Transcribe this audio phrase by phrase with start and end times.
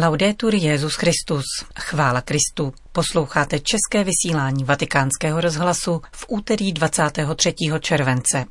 [0.00, 1.44] Laudetur Jezus Christus.
[1.78, 2.72] Chvála Kristu.
[2.92, 7.54] Posloucháte české vysílání Vatikánského rozhlasu v úterý 23.
[7.80, 8.44] července.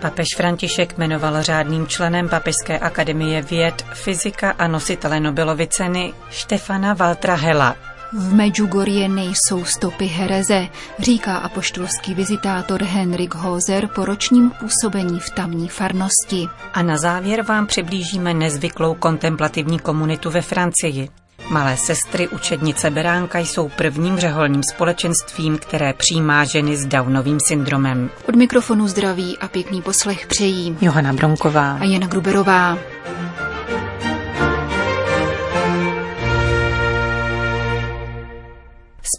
[0.00, 7.34] Papež František jmenoval řádným členem Papežské akademie věd, fyzika a nositele Nobelovy ceny Štefana Valtra
[7.34, 7.93] Hela.
[8.16, 10.68] V Medjugorje nejsou stopy hereze,
[10.98, 16.48] říká apoštolský vizitátor Henrik Hozer po ročním působení v tamní farnosti.
[16.72, 21.08] A na závěr vám přiblížíme nezvyklou kontemplativní komunitu ve Francii.
[21.50, 28.10] Malé sestry učednice Beránka jsou prvním řeholním společenstvím, které přijímá ženy s Downovým syndromem.
[28.28, 32.78] Od mikrofonu zdraví a pěkný poslech přejí Johana Bronková a Jana Gruberová.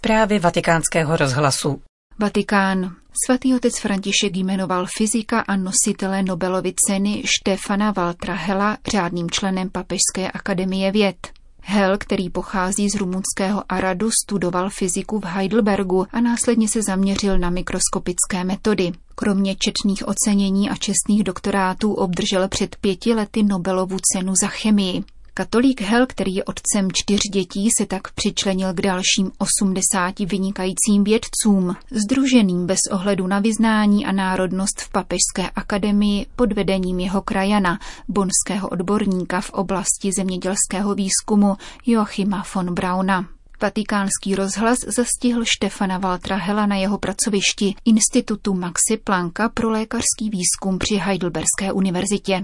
[0.05, 1.81] Zprávy vatikánského rozhlasu.
[2.19, 2.95] Vatikán.
[3.25, 10.31] Svatý otec František jmenoval fyzika a nositele Nobelovy ceny Štefana Valtra Hela řádným členem Papežské
[10.33, 11.15] akademie věd.
[11.61, 17.49] Hel, který pochází z rumunského Aradu, studoval fyziku v Heidelbergu a následně se zaměřil na
[17.49, 18.91] mikroskopické metody.
[19.15, 25.03] Kromě četných ocenění a čestných doktorátů obdržel před pěti lety Nobelovu cenu za chemii.
[25.37, 31.75] Katolík Hel, který je otcem čtyř dětí, se tak přičlenil k dalším 80 vynikajícím vědcům,
[31.91, 38.69] združeným bez ohledu na vyznání a národnost v Papežské akademii pod vedením jeho krajana, bonského
[38.69, 43.25] odborníka v oblasti zemědělského výzkumu Joachima von Brauna.
[43.61, 50.79] Vatikánský rozhlas zastihl Štefana Valtra Hela na jeho pracovišti Institutu Maxi Plancka pro lékařský výzkum
[50.79, 52.43] při Heidelberské univerzitě.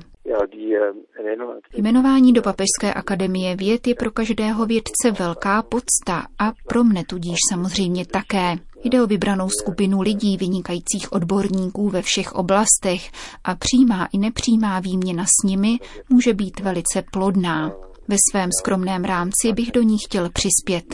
[1.77, 7.37] Jmenování do Papežské akademie věd je pro každého vědce velká podsta a pro mne tudíž
[7.51, 8.55] samozřejmě také.
[8.83, 13.01] Jde o vybranou skupinu lidí, vynikajících odborníků ve všech oblastech
[13.43, 15.77] a přímá i nepřímá výměna s nimi
[16.09, 17.71] může být velice plodná.
[18.07, 20.85] Ve svém skromném rámci bych do ní chtěl přispět.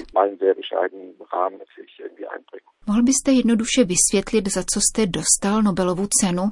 [2.87, 6.43] Mohl byste jednoduše vysvětlit, za co jste dostal Nobelovu cenu?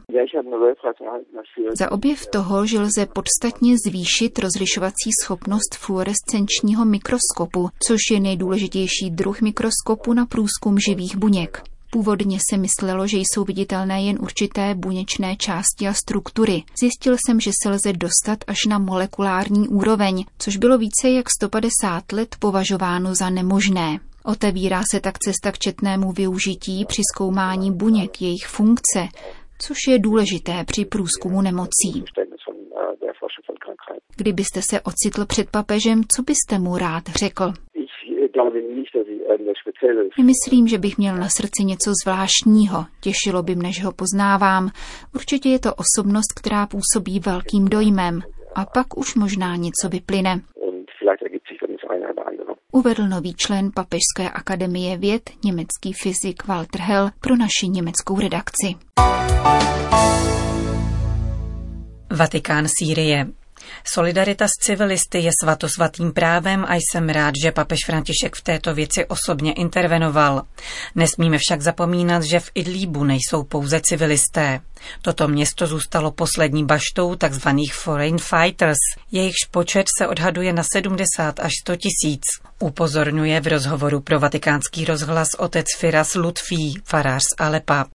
[1.74, 9.42] Za objev toho, že lze podstatně zvýšit rozlišovací schopnost fluorescenčního mikroskopu, což je nejdůležitější druh
[9.42, 11.64] mikroskopu na průzkum živých buněk.
[11.92, 16.64] Původně se myslelo, že jsou viditelné jen určité buněčné části a struktury.
[16.80, 22.12] Zjistil jsem, že se lze dostat až na molekulární úroveň, což bylo více jak 150
[22.12, 24.00] let považováno za nemožné.
[24.26, 29.08] Otevírá se tak cesta k četnému využití při zkoumání buněk, jejich funkce,
[29.60, 32.04] což je důležité při průzkumu nemocí.
[34.18, 37.54] Kdybyste se ocitl před papežem, co byste mu rád řekl?
[40.18, 42.86] Nemyslím, že bych měl na srdci něco zvláštního.
[43.02, 44.70] Těšilo by mne, že ho poznávám.
[45.16, 48.22] Určitě je to osobnost, která působí velkým dojmem.
[48.56, 50.42] A pak už možná něco vyplyne.
[52.76, 58.76] Uvedl nový člen Papežské akademie věd, německý fyzik Walter Hell pro naši německou redakci.
[62.12, 63.28] Vatikán Sýrie.
[63.84, 69.06] Solidarita s civilisty je svatosvatým právem a jsem rád, že papež František v této věci
[69.06, 70.42] osobně intervenoval.
[70.96, 74.60] Nesmíme však zapomínat, že v Idlíbu nejsou pouze civilisté.
[75.02, 77.50] Toto město zůstalo poslední baštou tzv.
[77.74, 78.78] foreign fighters.
[79.12, 82.24] Jejichž počet se odhaduje na 70 až 100 tisíc.
[82.60, 87.95] Upozorňuje v rozhovoru pro vatikánský rozhlas otec Firas Lutfí, farář z Alepa.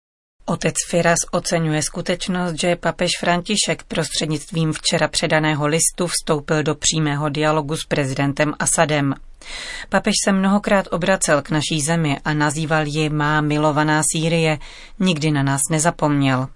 [0.49, 7.77] Otec Firas oceňuje skutečnost, že papež František prostřednictvím včera předaného listu vstoupil do přímého dialogu
[7.77, 9.13] s prezidentem Asadem.
[9.89, 14.57] Papež se mnohokrát obracel k naší zemi a nazýval ji má milovaná Sýrie,
[14.99, 16.47] nikdy na nás nezapomněl.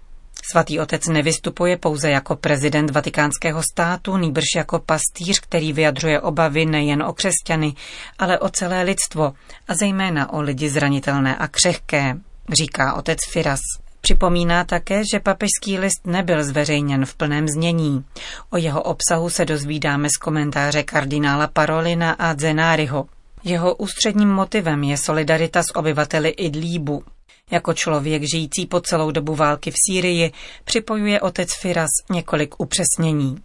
[0.50, 7.02] Svatý otec nevystupuje pouze jako prezident vatikánského státu, nýbrž jako pastýř, který vyjadřuje obavy nejen
[7.02, 7.74] o křesťany,
[8.18, 9.32] ale o celé lidstvo
[9.68, 12.16] a zejména o lidi zranitelné a křehké,
[12.52, 13.60] říká otec Firas.
[14.02, 18.04] Připomíná také, že papežský list nebyl zveřejněn v plném znění.
[18.50, 23.06] O jeho obsahu se dozvídáme z komentáře kardinála Parolina a Zenáriho.
[23.44, 27.04] Jeho ústředním motivem je solidarita s obyvateli Idlíbu.
[27.50, 30.32] Jako člověk žijící po celou dobu války v Sýrii
[30.64, 33.36] připojuje otec Firas několik upřesnění.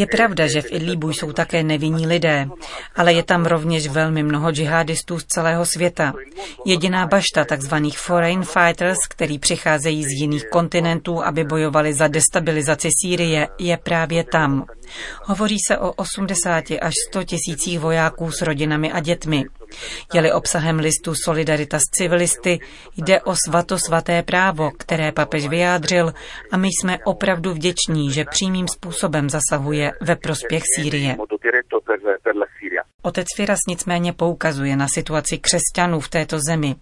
[0.00, 2.48] Je pravda, že v Idlíbu jsou také nevinní lidé,
[2.96, 6.12] ale je tam rovněž velmi mnoho džihadistů z celého světa.
[6.66, 7.74] Jediná bašta tzv.
[7.96, 14.64] foreign fighters, který přicházejí z jiných kontinentů, aby bojovali za destabilizaci Sýrie, je právě tam.
[15.24, 19.44] Hovoří se o 80 až 100 tisících vojáků s rodinami a dětmi.
[20.14, 22.60] Je-li obsahem listu Solidarita s civilisty,
[22.96, 26.12] jde o svatosvaté právo, které papež vyjádřil
[26.52, 31.16] a my jsme opravdu vděční, že přímým způsobem zasahuje ve prospěch Sýrie.
[33.02, 36.74] Otec Firas nicméně poukazuje na situaci křesťanů v této zemi.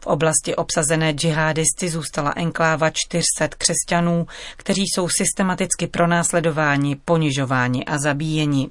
[0.00, 4.26] V oblasti obsazené džihadisty zůstala enkláva 400 křesťanů,
[4.56, 8.70] kteří jsou systematicky pronásledováni, ponižováni a zabíjeni.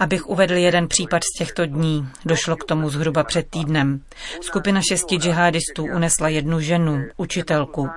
[0.00, 4.00] Abych uvedl jeden případ z těchto dní, došlo k tomu zhruba před týdnem.
[4.40, 7.88] Skupina šesti džihadistů unesla jednu ženu, učitelku.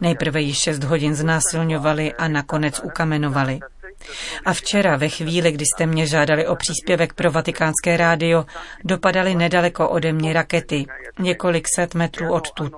[0.00, 3.60] Nejprve ji šest hodin znásilňovali a nakonec ukamenovali.
[4.44, 8.44] A včera, ve chvíli, kdy jste mě žádali o příspěvek pro vatikánské rádio,
[8.84, 10.86] dopadaly nedaleko ode mě rakety,
[11.18, 12.72] několik set metrů odtud.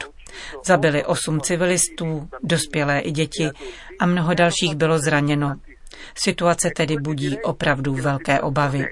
[0.65, 3.51] Zabili osm civilistů, dospělé i děti
[4.01, 5.55] a mnoho dalších bylo zraněno.
[6.15, 8.87] Situace tedy budí opravdu velké obavy.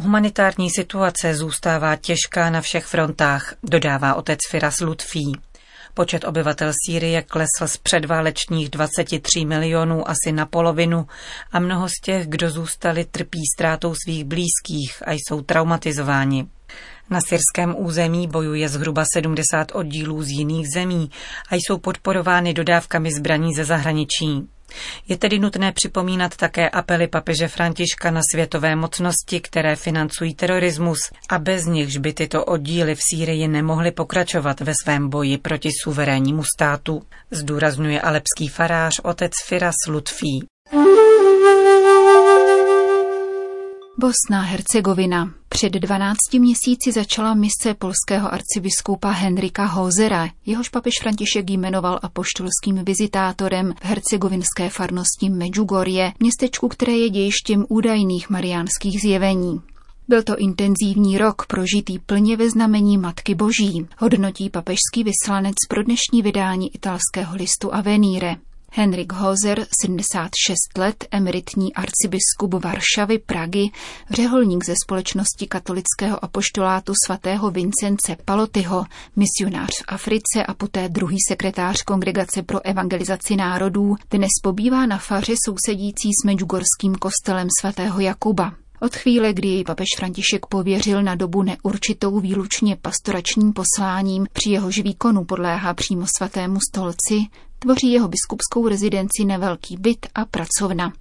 [0.00, 5.32] Humanitární situace zůstává těžká na všech frontách, dodává otec Firas Lutfí.
[5.96, 11.06] Počet obyvatel Sýrie klesl z předválečních 23 milionů asi na polovinu
[11.52, 16.46] a mnoho z těch, kdo zůstali, trpí ztrátou svých blízkých a jsou traumatizováni.
[17.10, 21.10] Na syrském území bojuje zhruba 70 oddílů z jiných zemí
[21.50, 24.48] a jsou podporovány dodávkami zbraní ze zahraničí.
[25.08, 30.98] Je tedy nutné připomínat také apely papeže Františka na světové mocnosti, které financují terorismus
[31.28, 36.42] a bez nichž by tyto oddíly v Sýrii nemohly pokračovat ve svém boji proti suverénnímu
[36.56, 40.46] státu, zdůrazňuje alepský farář otec Firas Lutfí.
[43.98, 45.32] Bosna Hercegovina.
[45.48, 53.74] Před 12 měsíci začala mise polského arcibiskupa Henrika Hozera, jehož papež František jmenoval apoštolským vizitátorem
[53.80, 59.60] v hercegovinské farnosti Medjugorje, městečku, které je dějištěm údajných mariánských zjevení.
[60.08, 66.22] Byl to intenzivní rok prožitý plně ve znamení Matky Boží, hodnotí papežský vyslanec pro dnešní
[66.22, 68.36] vydání italského listu Avenire.
[68.78, 73.70] Henrik Hozer, 76 let, emeritní arcibiskup Varšavy, Pragy,
[74.10, 78.84] řeholník ze společnosti katolického apoštolátu svatého Vincence Palotyho,
[79.16, 85.34] misionář v Africe a poté druhý sekretář Kongregace pro evangelizaci národů, dnes pobývá na faře
[85.44, 88.65] sousedící s Medjugorským kostelem svatého Jakuba.
[88.80, 94.78] Od chvíle, kdy jej papež František pověřil na dobu neurčitou výlučně pastoračním posláním, při jehož
[94.78, 97.26] výkonu podléhá přímo svatému stolci,
[97.58, 100.92] tvoří jeho biskupskou rezidenci nevelký byt a pracovna.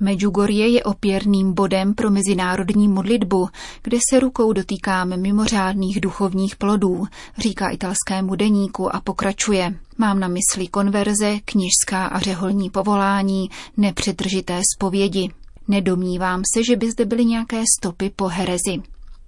[0.00, 3.48] Medjugorje je opěrným bodem pro mezinárodní modlitbu,
[3.82, 7.06] kde se rukou dotýkáme mimořádných duchovních plodů,
[7.38, 9.74] říká italskému deníku a pokračuje.
[9.98, 15.30] Mám na mysli konverze, kněžská a řeholní povolání, nepřetržité zpovědi.
[15.68, 18.82] Nedomnívám se, že by zde byly nějaké stopy po herezi.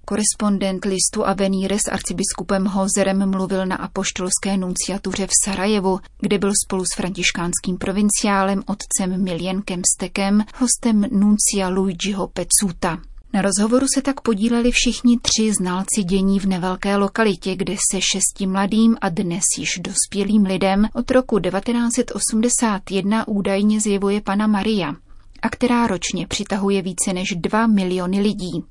[0.05, 6.83] Korespondent listu Avenire s arcibiskupem Hozerem mluvil na apoštolské nunciatuře v Sarajevu, kde byl spolu
[6.85, 12.97] s františkánským provinciálem otcem Miljenkem Stekem hostem nuncia Luigiho Pecuta.
[13.33, 18.47] Na rozhovoru se tak podíleli všichni tři znalci dění v nevelké lokalitě, kde se šesti
[18.47, 24.95] mladým a dnes již dospělým lidem od roku 1981 údajně zjevuje Pana Maria
[25.41, 28.63] a která ročně přitahuje více než 2 miliony lidí.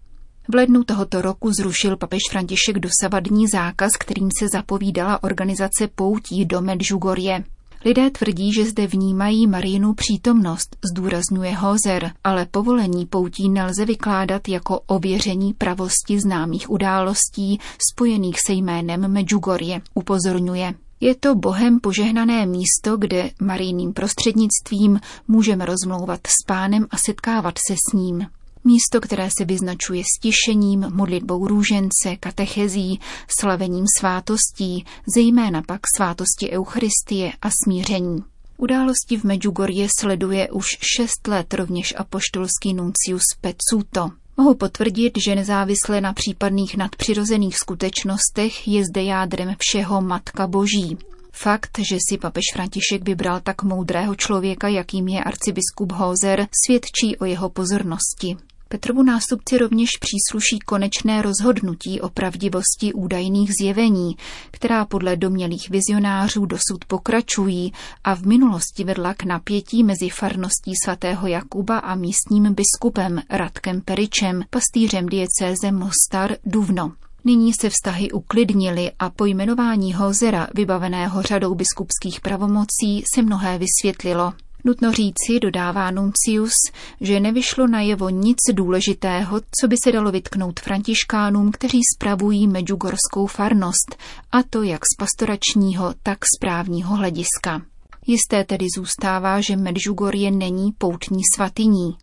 [0.49, 6.61] V lednu tohoto roku zrušil papež František dosavadní zákaz, kterým se zapovídala organizace poutí do
[6.61, 7.45] Medžugorje.
[7.85, 14.80] Lidé tvrdí, že zde vnímají Marijinu přítomnost, zdůrazňuje Hozer, ale povolení poutí nelze vykládat jako
[14.87, 17.59] ověření pravosti známých událostí
[17.90, 20.75] spojených se jménem Medjugorje, upozorňuje.
[21.00, 27.75] Je to bohem požehnané místo, kde marijným prostřednictvím můžeme rozmlouvat s pánem a setkávat se
[27.75, 28.26] s ním.
[28.64, 33.00] Místo, které se vyznačuje stišením, modlitbou růžence, katechezí,
[33.40, 38.25] slavením svátostí, zejména pak svátosti Eucharistie a smíření.
[38.57, 40.66] Události v Medjugorje sleduje už
[40.97, 44.11] šest let rovněž apoštolský nuncius Pecuto.
[44.40, 50.97] Mohu potvrdit, že nezávisle na případných nadpřirozených skutečnostech je zde jádrem všeho Matka Boží.
[51.32, 57.25] Fakt, že si papež František vybral tak moudrého člověka, jakým je arcibiskup Hozer, svědčí o
[57.25, 58.37] jeho pozornosti.
[58.73, 64.17] Petrovu nástupci rovněž přísluší konečné rozhodnutí o pravdivosti údajných zjevení,
[64.50, 67.73] která podle domělých vizionářů dosud pokračují
[68.05, 74.43] a v minulosti vedla k napětí mezi farností svatého Jakuba a místním biskupem Radkem Peričem,
[74.50, 76.93] pastýřem diecéze Mostar Duvno.
[77.25, 84.33] Nyní se vztahy uklidnily a po jmenování Hozera, vybaveného řadou biskupských pravomocí, se mnohé vysvětlilo.
[84.64, 86.52] Nutno říci, dodává Nuncius,
[87.00, 93.97] že nevyšlo najevo nic důležitého, co by se dalo vytknout františkánům, kteří spravují medžugorskou farnost,
[94.33, 97.62] a to jak z pastoračního, tak z právního hlediska.
[98.07, 101.97] Jisté tedy zůstává, že Medžugorje není poutní svatyní.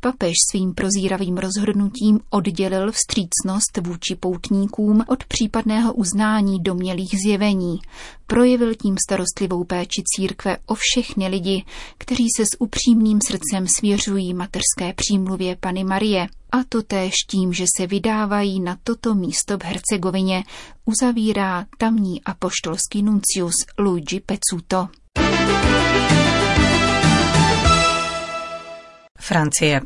[0.00, 7.78] Papež svým prozíravým rozhodnutím oddělil vstřícnost vůči poutníkům od případného uznání domělých zjevení.
[8.26, 11.64] Projevil tím starostlivou péči církve o všechny lidi,
[11.98, 16.26] kteří se s upřímným srdcem svěřují materské přímluvě Pany Marie.
[16.54, 20.44] A to též tím, že se vydávají na toto místo v Hercegovině,
[20.84, 24.88] uzavírá tamní apoštolský nuncius Luigi Pezzuto.
[29.20, 29.80] Francie.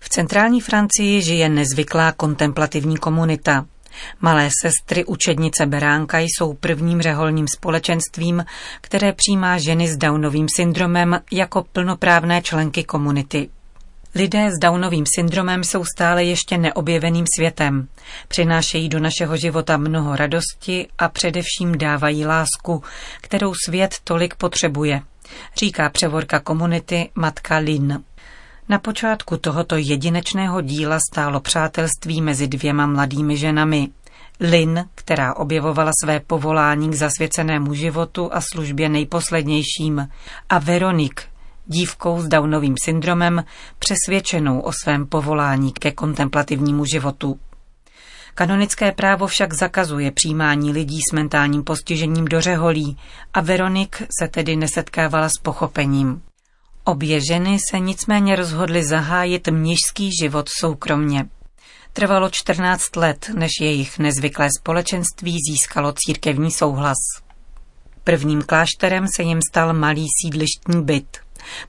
[0.00, 3.66] V centrální Francii žije nezvyklá kontemplativní komunita.
[4.20, 8.44] Malé sestry učednice Beránka jsou prvním řeholním společenstvím,
[8.80, 13.50] které přijímá ženy s Downovým syndromem jako plnoprávné členky komunity.
[14.14, 17.88] Lidé s Downovým syndromem jsou stále ještě neobjeveným světem.
[18.28, 22.82] Přinášejí do našeho života mnoho radosti a především dávají lásku,
[23.20, 25.02] kterou svět tolik potřebuje,
[25.56, 28.04] říká převorka komunity matka Lin.
[28.68, 33.88] Na počátku tohoto jedinečného díla stálo přátelství mezi dvěma mladými ženami.
[34.40, 40.08] Lin, která objevovala své povolání k zasvěcenému životu a službě nejposlednějším,
[40.48, 41.31] a Veronik,
[41.72, 43.44] dívkou s Downovým syndromem,
[43.78, 47.38] přesvědčenou o svém povolání ke kontemplativnímu životu.
[48.34, 52.98] Kanonické právo však zakazuje přijímání lidí s mentálním postižením do řeholí
[53.34, 56.22] a Veronik se tedy nesetkávala s pochopením.
[56.84, 61.28] Obě ženy se nicméně rozhodly zahájit mnižský život soukromně.
[61.92, 66.98] Trvalo 14 let, než jejich nezvyklé společenství získalo církevní souhlas.
[68.04, 71.18] Prvním klášterem se jim stal malý sídlištní byt.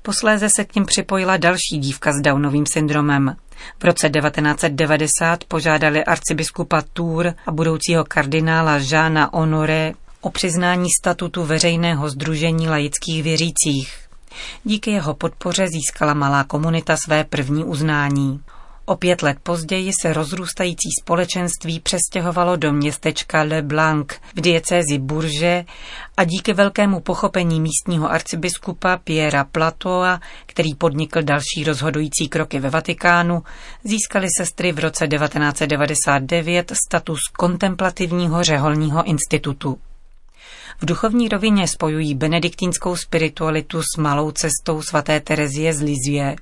[0.02, 3.36] Posléze se k ním připojila další dívka s Downovým syndromem.
[3.80, 12.10] V roce 1990 požádali arcibiskupa Tour a budoucího kardinála Žána Honoré o přiznání statutu veřejného
[12.10, 14.04] združení laických věřících.
[14.64, 18.40] Díky jeho podpoře získala malá komunita své první uznání.
[18.86, 25.66] O pět let později se rozrůstající společenství přestěhovalo do městečka Le Blanc v diecézi Bourges
[26.18, 33.44] a díky velkému pochopení místního arcibiskupa Piera Platoa, který podnikl další rozhodující kroky ve Vatikánu,
[33.84, 39.78] získali sestry v roce 1999 status kontemplativního řeholního institutu.
[40.82, 46.36] V duchovní rovině spojují benediktínskou spiritualitu s malou cestou svaté Terezie z Lizie.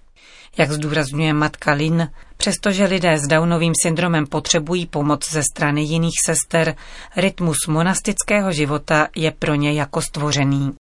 [0.58, 6.76] Jak zdůrazňuje matka Lin, přestože lidé s Downovým syndromem potřebují pomoc ze strany jiných sester,
[7.16, 10.74] rytmus monastického života je pro ně jako stvořený.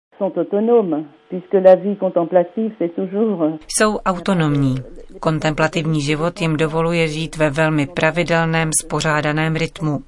[3.69, 4.77] Jsou autonomní.
[5.21, 10.01] Kontemplativní život jim dovoluje žít ve velmi pravidelném, spořádaném rytmu.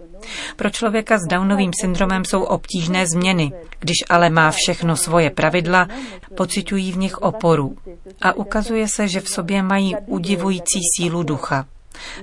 [0.56, 5.88] Pro člověka s Downovým syndromem jsou obtížné změny, když ale má všechno svoje pravidla,
[6.36, 7.76] pocitují v nich oporu.
[8.22, 11.66] A ukazuje se, že v sobě mají udivující sílu ducha.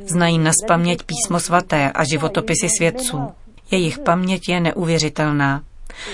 [0.06, 3.28] Znají naspaměť písmo svaté a životopisy svědců.
[3.72, 5.62] Jejich paměť je neuvěřitelná.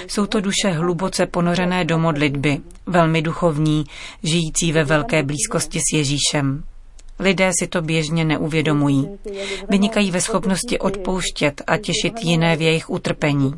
[0.07, 3.83] Jsou to duše hluboce ponořené do modlitby, velmi duchovní,
[4.23, 6.63] žijící ve velké blízkosti s Ježíšem.
[7.19, 9.09] Lidé si to běžně neuvědomují.
[9.69, 13.53] Vynikají ve schopnosti odpouštět a těšit jiné v jejich utrpení.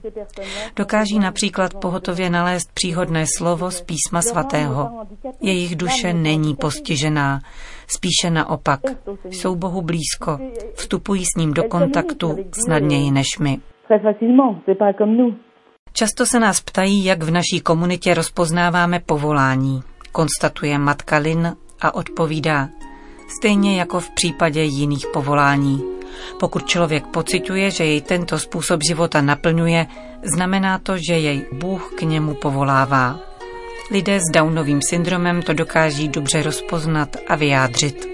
[0.76, 5.06] Dokáží například pohotově nalézt příhodné slovo z písma svatého.
[5.42, 7.40] Jejich duše není postižená,
[7.88, 8.80] spíše naopak.
[9.26, 10.40] Jsou Bohu blízko,
[10.74, 13.58] vstupují s ním do kontaktu snadněji než my.
[15.98, 19.84] Často se nás ptají, jak v naší komunitě rozpoznáváme povolání.
[20.12, 22.70] Konstatuje matka Lin a odpovídá,
[23.38, 25.84] stejně jako v případě jiných povolání.
[26.40, 29.88] Pokud člověk pociťuje, že jej tento způsob života naplňuje,
[30.36, 33.20] znamená to, že jej Bůh k němu povolává.
[33.92, 38.08] Lidé s Downovým syndromem to dokáží dobře rozpoznat a vyjádřit.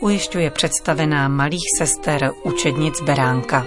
[0.00, 3.66] Ujišťuje představená malých sester učednic Beránka.